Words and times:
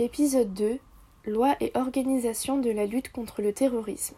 Épisode 0.00 0.54
2 0.54 0.78
Loi 1.24 1.56
et 1.60 1.72
organisation 1.74 2.58
de 2.58 2.70
la 2.70 2.86
lutte 2.86 3.10
contre 3.10 3.42
le 3.42 3.52
terrorisme. 3.52 4.14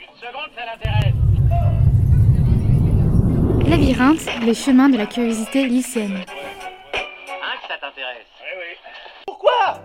Une 0.00 0.16
seconde, 0.16 0.48
ça 0.56 0.64
l'intéresse. 0.64 1.12
Labyrinthe, 3.68 4.46
les 4.46 4.54
chemins 4.54 4.88
de 4.88 4.96
la 4.96 5.04
curiosité 5.04 5.66
lycéenne. 5.66 6.24
Hein, 6.94 7.54
que 7.60 7.68
ça 7.68 7.76
t'intéresse 7.82 8.24
Oui, 8.40 8.48
oui. 8.60 8.78
Pourquoi? 9.26 9.82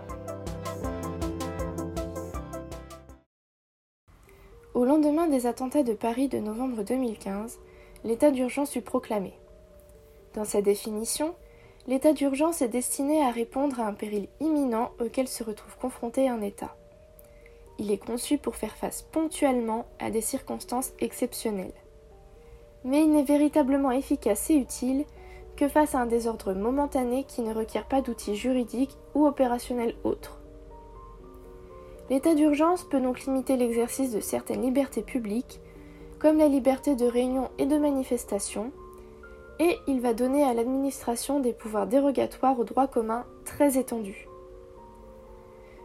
Au 4.72 4.86
lendemain 4.86 5.26
des 5.26 5.44
attentats 5.44 5.82
de 5.82 5.92
Paris 5.92 6.28
de 6.28 6.38
novembre 6.38 6.82
2015, 6.82 7.58
l'état 8.04 8.30
d'urgence 8.30 8.72
fut 8.72 8.80
proclamé. 8.80 9.34
Dans 10.32 10.46
sa 10.46 10.62
définition, 10.62 11.34
l'état 11.88 12.12
d'urgence 12.12 12.60
est 12.60 12.68
destiné 12.68 13.24
à 13.24 13.30
répondre 13.30 13.80
à 13.80 13.86
un 13.86 13.94
péril 13.94 14.28
imminent 14.40 14.92
auquel 15.00 15.26
se 15.26 15.42
retrouve 15.42 15.74
confronté 15.78 16.28
un 16.28 16.42
État. 16.42 16.76
Il 17.78 17.90
est 17.90 18.04
conçu 18.04 18.36
pour 18.36 18.56
faire 18.56 18.76
face 18.76 19.02
ponctuellement 19.02 19.86
à 19.98 20.10
des 20.10 20.20
circonstances 20.20 20.92
exceptionnelles. 21.00 21.72
Mais 22.84 23.02
il 23.02 23.10
n'est 23.10 23.22
véritablement 23.22 23.90
efficace 23.90 24.50
et 24.50 24.56
utile 24.56 25.06
que 25.56 25.66
face 25.66 25.94
à 25.94 26.00
un 26.00 26.06
désordre 26.06 26.52
momentané 26.52 27.24
qui 27.24 27.40
ne 27.40 27.54
requiert 27.54 27.88
pas 27.88 28.02
d'outils 28.02 28.36
juridiques 28.36 28.96
ou 29.14 29.26
opérationnels 29.26 29.96
autres. 30.04 30.40
L'état 32.10 32.34
d'urgence 32.34 32.84
peut 32.84 33.00
donc 33.00 33.24
limiter 33.24 33.56
l'exercice 33.56 34.12
de 34.12 34.20
certaines 34.20 34.62
libertés 34.62 35.02
publiques, 35.02 35.60
comme 36.18 36.38
la 36.38 36.48
liberté 36.48 36.96
de 36.96 37.06
réunion 37.06 37.48
et 37.58 37.66
de 37.66 37.78
manifestation, 37.78 38.72
et 39.58 39.78
il 39.86 40.00
va 40.00 40.14
donner 40.14 40.44
à 40.44 40.54
l'administration 40.54 41.40
des 41.40 41.52
pouvoirs 41.52 41.86
dérogatoires 41.86 42.58
au 42.58 42.64
droit 42.64 42.86
commun 42.86 43.24
très 43.44 43.78
étendus. 43.78 44.28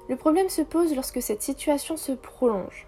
Le 0.09 0.15
problème 0.15 0.49
se 0.49 0.61
pose 0.61 0.95
lorsque 0.95 1.21
cette 1.21 1.41
situation 1.41 1.97
se 1.97 2.11
prolonge. 2.11 2.87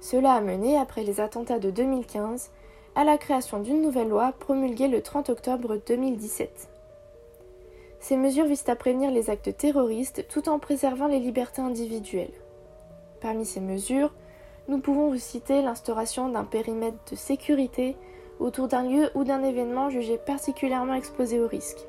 Cela 0.00 0.34
a 0.34 0.40
mené, 0.40 0.78
après 0.78 1.02
les 1.02 1.20
attentats 1.20 1.58
de 1.58 1.70
2015, 1.70 2.50
à 2.94 3.04
la 3.04 3.18
création 3.18 3.60
d'une 3.60 3.82
nouvelle 3.82 4.08
loi 4.08 4.32
promulguée 4.38 4.88
le 4.88 5.02
30 5.02 5.30
octobre 5.30 5.78
2017. 5.86 6.68
Ces 8.00 8.16
mesures 8.16 8.46
visent 8.46 8.68
à 8.68 8.76
prévenir 8.76 9.10
les 9.10 9.30
actes 9.30 9.56
terroristes 9.56 10.26
tout 10.28 10.48
en 10.48 10.58
préservant 10.58 11.08
les 11.08 11.18
libertés 11.18 11.60
individuelles. 11.60 12.32
Parmi 13.20 13.44
ces 13.44 13.60
mesures, 13.60 14.12
nous 14.68 14.78
pouvons 14.78 15.10
vous 15.10 15.18
citer 15.18 15.62
l'instauration 15.62 16.28
d'un 16.28 16.44
périmètre 16.44 16.98
de 17.10 17.16
sécurité 17.16 17.96
autour 18.40 18.68
d'un 18.68 18.82
lieu 18.82 19.10
ou 19.14 19.24
d'un 19.24 19.42
événement 19.42 19.90
jugé 19.90 20.18
particulièrement 20.18 20.94
exposé 20.94 21.40
au 21.40 21.46
risque. 21.46 21.86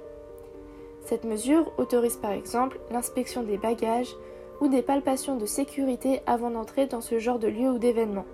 Cette 1.06 1.24
mesure 1.24 1.72
autorise 1.78 2.18
par 2.18 2.32
exemple 2.32 2.80
l'inspection 2.92 3.44
des 3.44 3.58
bagages 3.58 4.14
ou 4.60 4.68
des 4.68 4.82
palpations 4.82 5.38
de 5.38 5.46
sécurité 5.46 6.22
avant 6.26 6.50
d'entrer 6.50 6.88
dans 6.88 7.02
ce 7.02 7.20
genre 7.20 7.40
de 7.40 7.48
lieu 7.48 7.70
ou 7.70 7.78
d'événement. 7.78 8.26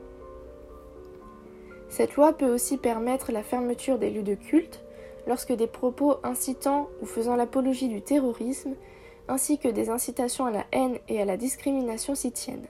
Cette 1.89 2.15
loi 2.15 2.33
peut 2.33 2.51
aussi 2.51 2.77
permettre 2.77 3.31
la 3.31 3.43
fermeture 3.43 3.99
des 3.99 4.09
lieux 4.09 4.23
de 4.23 4.33
culte 4.33 4.83
lorsque 5.27 5.53
des 5.53 5.67
propos 5.67 6.15
incitant 6.23 6.89
ou 7.01 7.05
faisant 7.05 7.35
l'apologie 7.35 7.87
du 7.87 8.01
terrorisme, 8.01 8.73
ainsi 9.27 9.59
que 9.59 9.67
des 9.67 9.89
incitations 9.89 10.45
à 10.45 10.51
la 10.51 10.65
haine 10.71 10.97
et 11.07 11.21
à 11.21 11.25
la 11.25 11.37
discrimination 11.37 12.15
s'y 12.15 12.31
tiennent. 12.31 12.67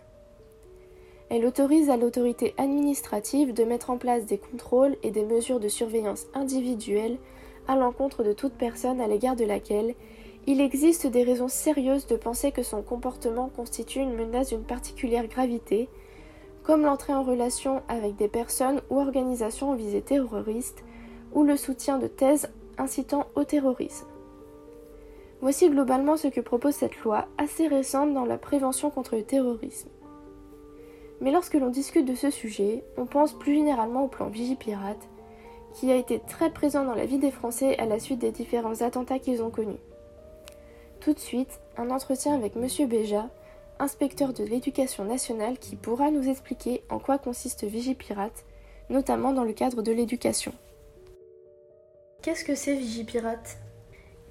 Elle 1.35 1.47
autorise 1.47 1.89
à 1.89 1.97
l'autorité 1.97 2.53
administrative 2.59 3.55
de 3.55 3.63
mettre 3.63 3.89
en 3.89 3.97
place 3.97 4.27
des 4.27 4.37
contrôles 4.37 4.95
et 5.01 5.09
des 5.09 5.25
mesures 5.25 5.59
de 5.59 5.67
surveillance 5.67 6.27
individuelles 6.35 7.17
à 7.67 7.75
l'encontre 7.75 8.23
de 8.23 8.33
toute 8.33 8.53
personne 8.53 9.01
à 9.01 9.07
l'égard 9.07 9.35
de 9.35 9.43
laquelle 9.43 9.95
il 10.45 10.61
existe 10.61 11.07
des 11.07 11.23
raisons 11.23 11.47
sérieuses 11.47 12.05
de 12.05 12.17
penser 12.17 12.51
que 12.51 12.61
son 12.61 12.83
comportement 12.83 13.49
constitue 13.49 14.01
une 14.01 14.13
menace 14.13 14.49
d'une 14.49 14.61
particulière 14.61 15.25
gravité, 15.25 15.89
comme 16.61 16.83
l'entrée 16.83 17.15
en 17.15 17.23
relation 17.23 17.81
avec 17.87 18.15
des 18.15 18.27
personnes 18.27 18.81
ou 18.91 18.99
organisations 18.99 19.73
visées 19.73 20.03
terroristes 20.03 20.83
ou 21.33 21.41
le 21.41 21.57
soutien 21.57 21.97
de 21.97 22.05
thèses 22.05 22.51
incitant 22.77 23.25
au 23.33 23.43
terrorisme. 23.43 24.05
Voici 25.41 25.67
globalement 25.67 26.15
ce 26.15 26.27
que 26.27 26.41
propose 26.41 26.75
cette 26.75 26.97
loi 26.97 27.25
assez 27.39 27.67
récente 27.67 28.13
dans 28.13 28.25
la 28.25 28.37
prévention 28.37 28.91
contre 28.91 29.15
le 29.15 29.23
terrorisme. 29.23 29.89
Mais 31.23 31.31
lorsque 31.31 31.53
l'on 31.53 31.69
discute 31.69 32.05
de 32.05 32.15
ce 32.15 32.29
sujet, 32.29 32.83
on 32.97 33.05
pense 33.05 33.31
plus 33.31 33.55
généralement 33.55 34.03
au 34.03 34.07
plan 34.09 34.27
Vigipirate, 34.27 35.07
qui 35.73 35.89
a 35.89 35.95
été 35.95 36.19
très 36.19 36.51
présent 36.51 36.83
dans 36.83 36.95
la 36.95 37.05
vie 37.05 37.17
des 37.17 37.31
Français 37.31 37.79
à 37.79 37.85
la 37.85 37.97
suite 37.97 38.19
des 38.19 38.33
différents 38.33 38.81
attentats 38.81 39.19
qu'ils 39.19 39.41
ont 39.41 39.49
connus. 39.49 39.79
Tout 40.99 41.13
de 41.13 41.19
suite, 41.19 41.61
un 41.77 41.91
entretien 41.91 42.35
avec 42.35 42.57
M. 42.57 42.67
Béja, 42.89 43.29
inspecteur 43.79 44.33
de 44.33 44.43
l'éducation 44.43 45.05
nationale, 45.05 45.57
qui 45.59 45.77
pourra 45.77 46.11
nous 46.11 46.27
expliquer 46.27 46.83
en 46.89 46.99
quoi 46.99 47.17
consiste 47.17 47.63
Vigipirate, 47.63 48.43
notamment 48.89 49.31
dans 49.31 49.45
le 49.45 49.53
cadre 49.53 49.81
de 49.81 49.93
l'éducation. 49.93 50.51
Qu'est-ce 52.21 52.43
que 52.43 52.55
c'est 52.55 52.75
Vigipirate? 52.75 53.59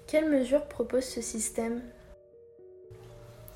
Quelles 0.06 0.30
mesures 0.30 0.66
propose 0.66 1.04
ce 1.04 1.22
système? 1.22 1.80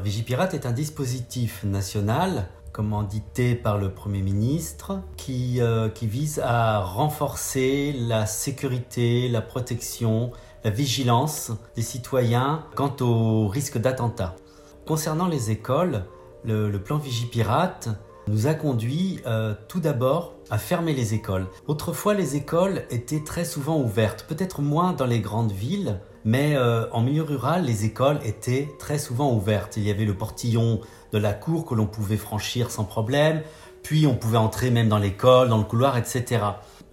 Vigipirate 0.00 0.54
est 0.54 0.64
un 0.64 0.72
dispositif 0.72 1.64
national 1.64 2.48
commandité 2.76 3.54
par 3.54 3.78
le 3.78 3.88
Premier 3.88 4.20
ministre 4.20 5.00
qui, 5.16 5.62
euh, 5.62 5.88
qui 5.88 6.06
vise 6.06 6.42
à 6.44 6.80
renforcer 6.80 7.94
la 7.98 8.26
sécurité, 8.26 9.30
la 9.30 9.40
protection, 9.40 10.30
la 10.62 10.70
vigilance 10.70 11.52
des 11.74 11.80
citoyens 11.80 12.66
quant 12.74 12.94
au 13.00 13.48
risque 13.48 13.78
d'attentat. 13.78 14.36
Concernant 14.84 15.26
les 15.26 15.50
écoles, 15.50 16.04
le, 16.44 16.70
plan 16.76 16.98
Vigipirate 16.98 17.88
nous 18.28 18.46
a 18.46 18.52
conduit 18.52 19.20
euh, 19.24 19.54
tout 19.68 19.80
d'abord 19.80 20.35
à 20.50 20.58
fermer 20.58 20.92
les 20.92 21.14
écoles. 21.14 21.46
Autrefois, 21.66 22.14
les 22.14 22.36
écoles 22.36 22.82
étaient 22.90 23.22
très 23.24 23.44
souvent 23.44 23.80
ouvertes, 23.80 24.26
peut-être 24.28 24.62
moins 24.62 24.92
dans 24.92 25.06
les 25.06 25.20
grandes 25.20 25.52
villes, 25.52 26.00
mais 26.24 26.56
euh, 26.56 26.90
en 26.90 27.02
milieu 27.02 27.22
rural, 27.22 27.64
les 27.64 27.84
écoles 27.84 28.18
étaient 28.24 28.68
très 28.78 28.98
souvent 28.98 29.32
ouvertes. 29.32 29.76
Il 29.76 29.84
y 29.84 29.90
avait 29.90 30.04
le 30.04 30.14
portillon 30.14 30.80
de 31.12 31.18
la 31.18 31.32
cour 31.32 31.64
que 31.64 31.74
l'on 31.74 31.86
pouvait 31.86 32.16
franchir 32.16 32.70
sans 32.70 32.84
problème, 32.84 33.42
puis 33.82 34.06
on 34.06 34.16
pouvait 34.16 34.38
entrer 34.38 34.70
même 34.70 34.88
dans 34.88 34.98
l'école, 34.98 35.48
dans 35.48 35.58
le 35.58 35.64
couloir, 35.64 35.96
etc. 35.96 36.42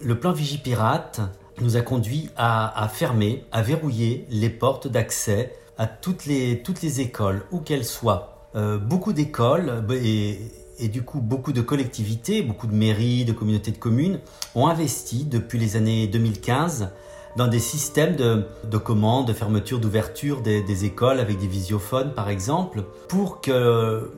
Le 0.00 0.18
plan 0.18 0.32
Vigipirate 0.32 1.20
nous 1.60 1.76
a 1.76 1.80
conduit 1.80 2.30
à, 2.36 2.88
fermer, 2.92 3.44
à 3.52 3.62
verrouiller 3.62 4.26
les 4.30 4.50
portes 4.50 4.88
d'accès 4.88 5.52
à 5.78 5.86
toutes 5.86 6.26
les, 6.26 6.62
toutes 6.62 6.82
les 6.82 7.00
écoles, 7.00 7.44
où 7.50 7.58
qu'elles 7.58 7.84
soient. 7.84 8.48
Euh, 8.54 8.78
beaucoup 8.78 9.12
d'écoles 9.12 9.84
et, 9.90 10.38
et 10.78 10.88
du 10.88 11.02
coup 11.02 11.20
beaucoup 11.20 11.52
de 11.52 11.60
collectivités, 11.60 12.42
beaucoup 12.42 12.66
de 12.66 12.74
mairies, 12.74 13.24
de 13.24 13.32
communautés 13.32 13.70
de 13.70 13.78
communes 13.78 14.20
ont 14.54 14.66
investi 14.66 15.24
depuis 15.24 15.58
les 15.58 15.76
années 15.76 16.06
2015 16.06 16.90
dans 17.36 17.48
des 17.48 17.58
systèmes 17.58 18.16
de, 18.16 18.46
de 18.70 18.78
commandes, 18.78 19.26
de 19.26 19.32
fermeture, 19.32 19.80
d'ouverture 19.80 20.40
des, 20.40 20.84
écoles 20.84 21.18
avec 21.18 21.38
des 21.38 21.46
visiophones 21.46 22.14
par 22.14 22.28
exemple, 22.28 22.84
pour 23.08 23.40
que 23.40 24.12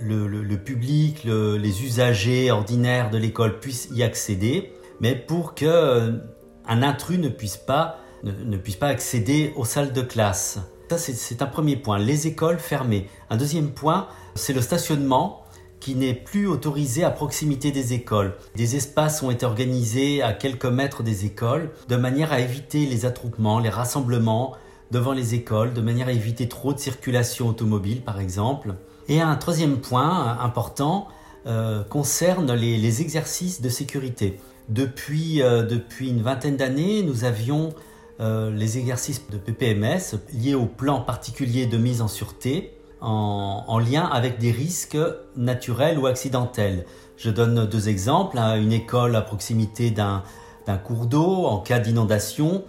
le, 0.00 0.56
public, 0.56 1.24
le, 1.24 1.56
les 1.56 1.84
usagers 1.84 2.50
ordinaires 2.50 3.10
de 3.10 3.18
l'école 3.18 3.60
puissent 3.60 3.88
y 3.92 4.02
accéder, 4.02 4.72
mais 5.00 5.14
pour 5.14 5.54
que 5.54 6.20
un 6.66 6.82
intrus 6.82 7.18
ne 7.18 7.28
puisse 7.28 7.56
pas, 7.56 7.98
ne 8.22 8.56
puisse 8.56 8.76
pas 8.76 8.88
accéder 8.88 9.52
aux 9.56 9.64
salles 9.64 9.92
de 9.92 10.02
classe. 10.02 10.58
Ça, 10.90 10.98
c'est 10.98 11.42
un 11.42 11.46
premier 11.46 11.76
point, 11.76 11.98
les 11.98 12.26
écoles 12.26 12.58
fermées. 12.58 13.08
Un 13.30 13.36
deuxième 13.36 13.70
point, 13.70 14.06
c'est 14.34 14.52
le 14.52 14.60
stationnement 14.60 15.43
qui 15.84 15.94
n'est 15.94 16.14
plus 16.14 16.46
autorisé 16.46 17.04
à 17.04 17.10
proximité 17.10 17.70
des 17.70 17.92
écoles. 17.92 18.32
Des 18.56 18.74
espaces 18.74 19.22
ont 19.22 19.30
été 19.30 19.44
organisés 19.44 20.22
à 20.22 20.32
quelques 20.32 20.64
mètres 20.64 21.02
des 21.02 21.26
écoles 21.26 21.72
de 21.90 21.96
manière 21.96 22.32
à 22.32 22.40
éviter 22.40 22.86
les 22.86 23.04
attroupements, 23.04 23.58
les 23.58 23.68
rassemblements 23.68 24.54
devant 24.92 25.12
les 25.12 25.34
écoles, 25.34 25.74
de 25.74 25.82
manière 25.82 26.08
à 26.08 26.12
éviter 26.12 26.48
trop 26.48 26.72
de 26.72 26.78
circulation 26.78 27.48
automobile 27.48 28.00
par 28.00 28.18
exemple. 28.18 28.76
Et 29.08 29.20
un 29.20 29.36
troisième 29.36 29.76
point 29.76 30.38
important 30.40 31.06
euh, 31.46 31.84
concerne 31.84 32.54
les, 32.54 33.02
exercices 33.02 33.60
de 33.60 33.68
sécurité. 33.68 34.40
Depuis, 34.70 35.42
euh, 35.42 35.64
depuis 35.64 36.08
une 36.08 36.22
vingtaine 36.22 36.56
d'années, 36.56 37.02
nous 37.02 37.24
avions 37.24 37.74
euh, 38.20 38.50
les 38.50 38.78
exercices 38.78 39.20
de 39.30 39.36
PPMS 39.36 40.16
liés 40.32 40.54
au 40.54 40.64
plan 40.64 41.02
particulier 41.02 41.66
de 41.66 41.76
mise 41.76 42.00
en 42.00 42.08
sûreté 42.08 42.72
en, 43.00 43.64
en, 43.66 43.78
lien 43.78 44.04
avec 44.04 44.38
des 44.38 44.50
risques 44.50 44.98
naturels 45.36 45.98
ou 45.98 46.06
accidentels. 46.06 46.84
Je 47.16 47.30
donne 47.30 47.66
deux 47.66 47.88
exemples. 47.88 48.38
Hein, 48.38 48.56
une 48.56 48.72
école 48.72 49.16
à 49.16 49.22
proximité 49.22 49.90
d'un 49.90 50.22
cours 50.84 51.06
d'eau 51.06 51.46
en 51.46 51.58
cas 51.58 51.78
d'inondation. 51.78 52.64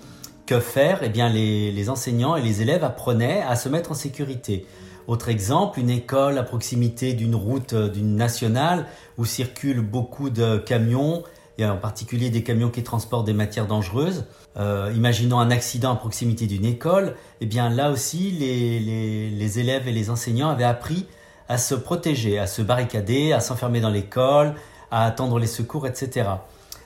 Que 0.46 0.60
faire? 0.60 1.00
Eh 1.02 1.10
bien, 1.10 1.30
les, 1.30 1.90
enseignants 1.90 2.36
et 2.36 2.42
les 2.42 2.62
élèves 2.62 2.84
apprenaient 2.84 3.42
à 3.42 3.56
se 3.56 3.68
mettre 3.68 3.92
en 3.92 3.96
sécurité. 3.96 4.68
Autre 5.08 5.30
exemple, 5.30 5.80
une 5.80 5.90
école 5.90 6.38
à 6.38 6.44
proximité 6.44 7.14
d'une 7.14 7.36
route 7.36 7.74
d'une 7.74 8.16
nationale 8.16 8.86
où 9.18 9.26
circulent 9.26 9.82
beaucoup 9.82 10.30
de 10.30 10.58
camions 10.58 11.24
et 11.58 11.66
en 11.66 11.78
particulier 11.78 12.30
des 12.30 12.44
camions 12.44 12.70
qui 12.70 12.84
transportent 12.84 13.26
des 13.26 13.34
matières 13.34 13.68
dangereuses. 13.68 14.26
Euh, 14.58 14.92
imaginons 14.96 15.40
un 15.40 15.52
accident 15.52 15.94
à 15.94 15.96
proximité 15.96 16.48
d'une 16.48 16.66
école, 16.66 17.16
eh 17.42 17.46
bien 17.46 17.70
là 17.70 17.92
aussi 17.92 18.32
les, 18.32 19.60
élèves 19.60 19.88
et 19.88 19.92
les 19.92 20.10
enseignants 20.10 20.50
avaient 20.50 20.64
appris 20.64 21.08
à 21.48 21.58
se 21.58 21.76
protéger, 21.76 22.40
à 22.40 22.48
se 22.48 22.62
barricader, 22.62 23.32
à 23.32 23.40
s'enfermer 23.40 23.82
dans 23.82 23.90
l'école, 23.90 24.56
à 24.92 25.06
attendre 25.06 25.40
les 25.40 25.48
secours, 25.48 25.88
etc. 25.88 26.30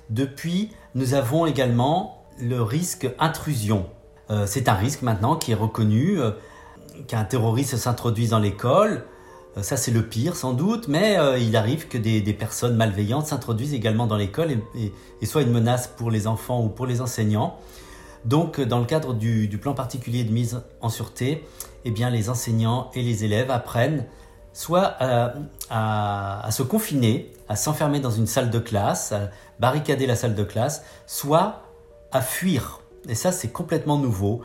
Depuis, 0.09 0.71
nous 0.95 1.13
avons 1.13 1.45
également 1.45 2.23
le 2.39 2.61
risque 2.61 3.09
intrusion. 3.19 3.85
Euh, 4.29 4.45
c'est 4.45 4.67
un 4.67 4.73
risque 4.73 5.01
maintenant 5.01 5.35
qui 5.35 5.51
est 5.51 5.55
reconnu, 5.55 6.19
euh, 6.19 6.31
qu'un 7.07 7.23
terroriste 7.23 7.77
s'introduise 7.77 8.31
dans 8.31 8.39
l'école, 8.39 9.05
ça, 9.63 9.77
c'est 9.77 9.91
le 9.91 10.03
pire 10.03 10.35
sans 10.35 10.53
doute, 10.53 10.87
mais 10.87 11.17
euh, 11.17 11.37
il 11.37 11.55
arrive 11.55 11.87
que 11.87 11.97
des, 11.97 12.21
personnes 12.33 12.75
malveillantes 12.75 13.27
s'introduisent 13.27 13.73
également 13.73 14.07
dans 14.07 14.17
l'école 14.17 14.51
et, 14.75 15.25
soient 15.25 15.41
une 15.41 15.51
menace 15.51 15.87
pour 15.87 16.11
les 16.11 16.27
enfants 16.27 16.63
ou 16.63 16.69
pour 16.69 16.85
les 16.85 17.01
enseignants. 17.01 17.57
Donc, 18.25 18.59
dans 18.59 18.79
le 18.79 18.85
cadre 18.85 19.13
du, 19.13 19.57
plan 19.61 19.73
particulier 19.73 20.23
de 20.23 20.31
mise 20.31 20.61
en 20.81 20.89
sûreté, 20.89 21.45
eh 21.85 21.91
bien, 21.91 22.09
les 22.09 22.29
enseignants 22.29 22.91
et 22.93 23.01
les 23.01 23.23
élèves 23.23 23.51
apprennent 23.51 24.05
soit 24.53 24.95
à, 25.69 26.49
se 26.51 26.63
confiner, 26.63 27.31
à 27.47 27.55
s'enfermer 27.55 27.99
dans 27.99 28.11
une 28.11 28.27
salle 28.27 28.49
de 28.49 28.59
classe, 28.59 29.11
à 29.11 29.29
barricader 29.59 30.05
la 30.05 30.15
salle 30.15 30.35
de 30.35 30.43
classe, 30.43 30.83
soit 31.07 31.63
à 32.11 32.21
fuir. 32.21 32.81
Et 33.07 33.15
ça, 33.15 33.31
c'est 33.31 33.49
complètement 33.49 33.97
nouveau. 33.97 34.41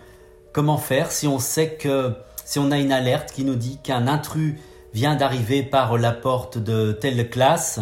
Comment 0.53 0.79
faire 0.79 1.11
si 1.11 1.27
on 1.27 1.39
sait 1.39 1.75
que, 1.75 2.15
si 2.45 2.59
on 2.59 2.71
a 2.71 2.79
une 2.79 2.93
alerte 2.93 3.33
qui 3.33 3.45
nous 3.45 3.57
dit 3.57 3.79
qu'un 3.83 4.07
intrus 4.07 4.57
vient 4.95 5.17
d'arriver 5.17 5.63
par 5.63 5.99
la 5.99 6.13
porte 6.13 6.57
de 6.57 6.93
telle 6.93 7.29
classe, 7.29 7.81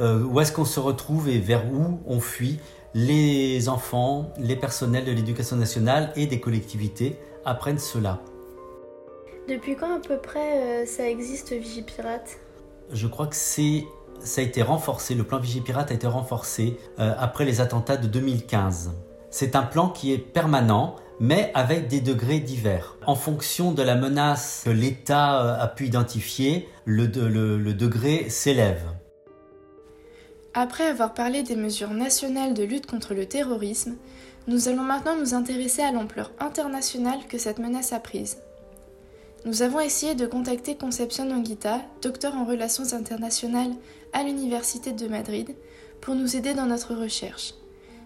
euh, 0.00 0.22
où 0.22 0.38
est-ce 0.38 0.52
qu'on 0.52 0.66
se 0.66 0.78
retrouve 0.78 1.28
et 1.28 1.38
vers 1.38 1.64
où 1.72 1.98
on 2.06 2.20
fuit 2.20 2.60
Les 2.94 3.68
enfants, 3.70 4.30
les 4.38 4.56
personnels 4.56 5.06
de 5.06 5.12
l'éducation 5.12 5.56
nationale 5.56 6.12
et 6.14 6.26
des 6.26 6.40
collectivités 6.40 7.16
apprennent 7.44 7.78
cela. 7.78 8.20
Depuis 9.48 9.74
quand 9.74 9.96
à 9.96 10.00
peu 10.00 10.18
près 10.18 10.82
euh, 10.82 10.86
ça 10.86 11.08
existe 11.08 11.52
Vigipirate? 11.52 12.38
Je 12.92 13.06
crois 13.06 13.26
que 13.26 13.34
c'est 13.34 13.84
ça 14.20 14.40
a 14.40 14.44
été 14.44 14.62
renforcé, 14.62 15.16
le 15.16 15.24
plan 15.24 15.40
Vigipirate 15.40 15.90
a 15.90 15.94
été 15.94 16.06
renforcé 16.06 16.78
euh, 17.00 17.12
après 17.18 17.44
les 17.44 17.60
attentats 17.60 17.96
de 17.96 18.06
2015. 18.06 18.92
C'est 19.30 19.56
un 19.56 19.62
plan 19.62 19.88
qui 19.88 20.12
est 20.12 20.18
permanent, 20.18 20.94
mais 21.22 21.52
avec 21.54 21.86
des 21.86 22.00
degrés 22.00 22.40
divers. 22.40 22.96
En 23.06 23.14
fonction 23.14 23.70
de 23.70 23.82
la 23.84 23.94
menace 23.94 24.62
que 24.64 24.70
l'État 24.70 25.40
euh, 25.40 25.62
a 25.62 25.68
pu 25.68 25.86
identifier, 25.86 26.68
le, 26.84 27.06
degré 27.06 28.28
s'élève. 28.28 28.82
Après 30.52 30.84
avoir 30.84 31.14
parlé 31.14 31.44
des 31.44 31.54
mesures 31.54 31.92
nationales 31.92 32.54
de 32.54 32.64
lutte 32.64 32.86
contre 32.86 33.14
le 33.14 33.26
terrorisme, 33.26 33.94
nous 34.48 34.68
allons 34.68 34.82
maintenant 34.82 35.14
nous 35.14 35.32
intéresser 35.32 35.82
à 35.82 35.92
l'ampleur 35.92 36.32
internationale 36.40 37.20
que 37.28 37.38
cette 37.38 37.60
menace 37.60 37.92
a 37.92 38.00
prise. 38.00 38.38
Nous 39.44 39.62
avons 39.62 39.78
essayé 39.78 40.16
de 40.16 40.26
contacter 40.26 40.76
Concepción 40.76 41.30
Anguita, 41.30 41.82
docteur 42.02 42.34
en 42.34 42.44
relations 42.44 42.94
internationales 42.94 43.72
à 44.12 44.24
l'Université 44.24 44.90
de 44.90 45.06
Madrid, 45.06 45.54
pour 46.00 46.16
nous 46.16 46.34
aider 46.34 46.52
dans 46.52 46.66
notre 46.66 46.96
recherche 46.96 47.54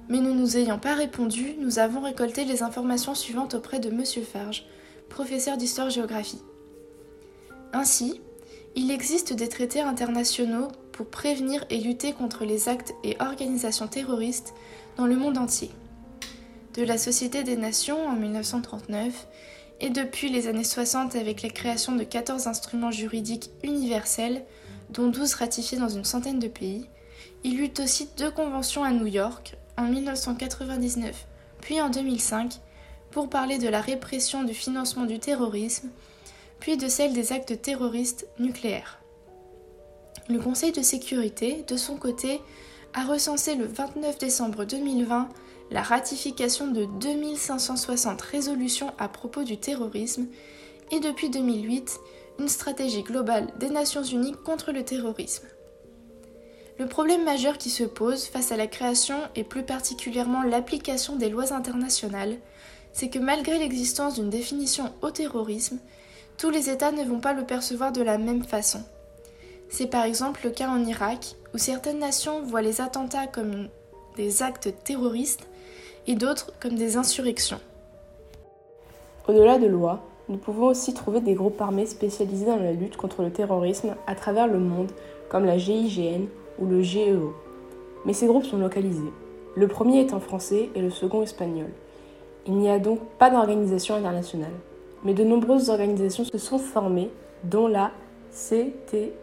mais 0.08 0.20
ne 0.20 0.30
nous 0.30 0.56
ayant 0.56 0.78
pas 0.78 0.94
répondu, 0.94 1.54
nous 1.58 1.78
avons 1.78 2.00
récolté 2.00 2.44
les 2.44 2.62
informations 2.62 3.14
suivantes 3.14 3.54
auprès 3.54 3.80
de 3.80 3.88
M. 3.88 4.04
Farge, 4.24 4.66
professeur 5.08 5.56
d'histoire-géographie. 5.56 6.42
Ainsi, 7.72 8.20
il 8.74 8.90
existe 8.90 9.32
des 9.32 9.48
traités 9.48 9.80
internationaux 9.80 10.68
pour 10.92 11.06
prévenir 11.06 11.64
et 11.70 11.78
lutter 11.78 12.12
contre 12.12 12.44
les 12.44 12.68
actes 12.68 12.94
et 13.04 13.16
organisations 13.20 13.88
terroristes 13.88 14.54
dans 14.96 15.06
le 15.06 15.16
monde 15.16 15.38
entier. 15.38 15.70
De 16.74 16.82
la 16.82 16.98
Société 16.98 17.42
des 17.42 17.56
Nations 17.56 18.06
en 18.06 18.14
1939 18.14 19.26
et 19.80 19.90
depuis 19.90 20.28
les 20.28 20.46
années 20.46 20.64
60 20.64 21.16
avec 21.16 21.42
la 21.42 21.50
création 21.50 21.96
de 21.96 22.04
14 22.04 22.46
instruments 22.46 22.90
juridiques 22.90 23.50
universels, 23.62 24.44
dont 24.90 25.08
12 25.08 25.34
ratifiés 25.34 25.78
dans 25.78 25.88
une 25.88 26.04
centaine 26.04 26.38
de 26.38 26.48
pays, 26.48 26.88
il 27.44 27.60
eut 27.60 27.72
aussi 27.82 28.08
deux 28.16 28.30
conventions 28.30 28.84
à 28.84 28.90
New 28.90 29.06
York 29.06 29.56
en 29.76 29.84
1999 29.84 31.26
puis 31.60 31.80
en 31.80 31.90
2005 31.90 32.60
pour 33.10 33.28
parler 33.28 33.58
de 33.58 33.68
la 33.68 33.80
répression 33.80 34.44
du 34.44 34.54
financement 34.54 35.04
du 35.04 35.18
terrorisme, 35.18 35.88
puis 36.60 36.76
de 36.76 36.88
celle 36.88 37.12
des 37.12 37.32
actes 37.32 37.60
terroristes 37.62 38.26
nucléaires. 38.38 39.00
Le 40.28 40.38
Conseil 40.38 40.72
de 40.72 40.82
sécurité, 40.82 41.64
de 41.68 41.76
son 41.76 41.96
côté, 41.96 42.40
a 42.94 43.04
recensé 43.04 43.54
le 43.54 43.66
29 43.66 44.18
décembre 44.18 44.64
2020 44.64 45.28
la 45.70 45.82
ratification 45.82 46.68
de 46.68 46.86
2560 47.00 48.22
résolutions 48.22 48.92
à 48.98 49.08
propos 49.08 49.42
du 49.42 49.58
terrorisme 49.58 50.26
et 50.90 51.00
depuis 51.00 51.30
2008 51.30 51.98
une 52.38 52.48
stratégie 52.48 53.02
globale 53.02 53.48
des 53.58 53.70
Nations 53.70 54.02
Unies 54.02 54.34
contre 54.44 54.72
le 54.72 54.84
terrorisme. 54.84 55.46
Le 56.78 56.86
problème 56.86 57.24
majeur 57.24 57.56
qui 57.56 57.70
se 57.70 57.84
pose 57.84 58.26
face 58.26 58.52
à 58.52 58.56
la 58.56 58.66
création 58.66 59.16
et 59.34 59.44
plus 59.44 59.62
particulièrement 59.62 60.42
l'application 60.42 61.16
des 61.16 61.30
lois 61.30 61.54
internationales, 61.54 62.36
c'est 62.92 63.08
que 63.08 63.18
malgré 63.18 63.58
l'existence 63.58 64.14
d'une 64.14 64.28
définition 64.28 64.92
au 65.00 65.10
terrorisme, 65.10 65.78
tous 66.36 66.50
les 66.50 66.68
États 66.68 66.92
ne 66.92 67.02
vont 67.02 67.20
pas 67.20 67.32
le 67.32 67.44
percevoir 67.44 67.92
de 67.92 68.02
la 68.02 68.18
même 68.18 68.44
façon. 68.44 68.80
C'est 69.70 69.86
par 69.86 70.04
exemple 70.04 70.42
le 70.44 70.50
cas 70.50 70.68
en 70.68 70.84
Irak, 70.84 71.36
où 71.54 71.58
certaines 71.58 71.98
nations 71.98 72.42
voient 72.42 72.60
les 72.60 72.82
attentats 72.82 73.26
comme 73.26 73.68
des 74.16 74.42
actes 74.42 74.74
terroristes 74.84 75.46
et 76.06 76.14
d'autres 76.14 76.52
comme 76.60 76.74
des 76.74 76.98
insurrections. 76.98 77.60
Au-delà 79.26 79.58
de 79.58 79.66
lois, 79.66 80.02
nous 80.28 80.36
pouvons 80.36 80.66
aussi 80.66 80.92
trouver 80.92 81.20
des 81.20 81.34
groupes 81.34 81.60
armés 81.60 81.86
spécialisés 81.86 82.46
dans 82.46 82.56
la 82.56 82.72
lutte 82.72 82.98
contre 82.98 83.22
le 83.22 83.32
terrorisme 83.32 83.96
à 84.06 84.14
travers 84.14 84.46
le 84.46 84.58
monde, 84.58 84.92
comme 85.30 85.46
la 85.46 85.56
GIGN 85.56 86.26
ou 86.58 86.66
le 86.66 86.82
GEO. 86.82 87.34
Mais 88.04 88.12
ces 88.12 88.26
groupes 88.26 88.44
sont 88.44 88.58
localisés. 88.58 89.12
Le 89.54 89.68
premier 89.68 90.00
est 90.00 90.12
en 90.12 90.20
français 90.20 90.70
et 90.74 90.82
le 90.82 90.90
second 90.90 91.22
espagnol. 91.22 91.70
Il 92.46 92.54
n'y 92.54 92.70
a 92.70 92.78
donc 92.78 93.00
pas 93.18 93.30
d'organisation 93.30 93.94
internationale. 93.94 94.52
Mais 95.04 95.14
de 95.14 95.24
nombreuses 95.24 95.70
organisations 95.70 96.24
se 96.24 96.38
sont 96.38 96.58
formées, 96.58 97.10
dont 97.44 97.66
la 97.66 97.90
CTITF, 98.32 99.14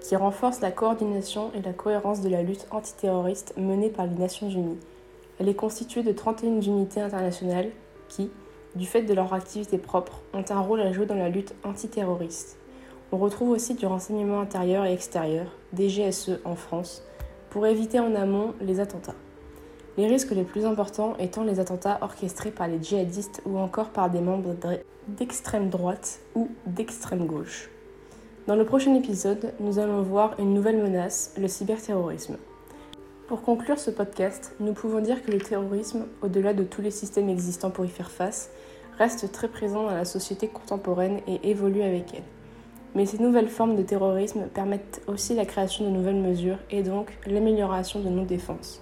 qui 0.00 0.16
renforce 0.16 0.60
la 0.60 0.70
coordination 0.70 1.50
et 1.54 1.62
la 1.62 1.72
cohérence 1.72 2.20
de 2.20 2.28
la 2.28 2.42
lutte 2.42 2.66
antiterroriste 2.70 3.54
menée 3.56 3.90
par 3.90 4.06
les 4.06 4.14
Nations 4.14 4.48
Unies. 4.48 4.78
Elle 5.38 5.48
est 5.48 5.54
constituée 5.54 6.02
de 6.02 6.12
31 6.12 6.60
unités 6.60 7.00
internationales 7.00 7.70
qui, 8.08 8.30
du 8.74 8.86
fait 8.86 9.02
de 9.02 9.14
leur 9.14 9.32
activité 9.32 9.78
propre, 9.78 10.20
ont 10.32 10.44
un 10.48 10.60
rôle 10.60 10.80
à 10.80 10.92
jouer 10.92 11.06
dans 11.06 11.14
la 11.14 11.28
lutte 11.28 11.54
antiterroriste. 11.64 12.58
On 13.16 13.18
retrouve 13.18 13.48
aussi 13.48 13.72
du 13.72 13.86
renseignement 13.86 14.40
intérieur 14.40 14.84
et 14.84 14.92
extérieur, 14.92 15.46
des 15.72 15.88
GSE 15.88 16.38
en 16.44 16.54
France, 16.54 17.02
pour 17.48 17.66
éviter 17.66 17.98
en 17.98 18.14
amont 18.14 18.52
les 18.60 18.78
attentats. 18.78 19.14
Les 19.96 20.06
risques 20.06 20.32
les 20.32 20.44
plus 20.44 20.66
importants 20.66 21.16
étant 21.18 21.42
les 21.42 21.58
attentats 21.58 21.96
orchestrés 22.02 22.50
par 22.50 22.68
les 22.68 22.78
djihadistes 22.82 23.40
ou 23.46 23.56
encore 23.56 23.88
par 23.88 24.10
des 24.10 24.20
membres 24.20 24.54
d'extrême 25.08 25.70
droite 25.70 26.20
ou 26.34 26.50
d'extrême 26.66 27.24
gauche. 27.24 27.70
Dans 28.48 28.54
le 28.54 28.66
prochain 28.66 28.94
épisode, 28.94 29.54
nous 29.60 29.78
allons 29.78 30.02
voir 30.02 30.38
une 30.38 30.52
nouvelle 30.52 30.82
menace, 30.82 31.32
le 31.38 31.48
cyberterrorisme. 31.48 32.36
Pour 33.28 33.40
conclure 33.40 33.78
ce 33.78 33.90
podcast, 33.90 34.54
nous 34.60 34.74
pouvons 34.74 35.00
dire 35.00 35.24
que 35.24 35.30
le 35.30 35.38
terrorisme, 35.38 36.04
au-delà 36.20 36.52
de 36.52 36.64
tous 36.64 36.82
les 36.82 36.90
systèmes 36.90 37.30
existants 37.30 37.70
pour 37.70 37.86
y 37.86 37.88
faire 37.88 38.10
face, 38.10 38.50
reste 38.98 39.32
très 39.32 39.48
présent 39.48 39.84
dans 39.84 39.94
la 39.94 40.04
société 40.04 40.48
contemporaine 40.48 41.20
et 41.26 41.48
évolue 41.48 41.80
avec 41.80 42.12
elle. 42.12 42.35
Mais 42.96 43.04
ces 43.04 43.18
nouvelles 43.18 43.48
formes 43.48 43.76
de 43.76 43.82
terrorisme 43.82 44.46
permettent 44.54 45.02
aussi 45.06 45.34
la 45.34 45.44
création 45.44 45.84
de 45.84 45.90
nouvelles 45.90 46.16
mesures 46.16 46.56
et 46.70 46.82
donc 46.82 47.12
l'amélioration 47.26 48.00
de 48.00 48.08
nos 48.08 48.24
défenses. 48.24 48.80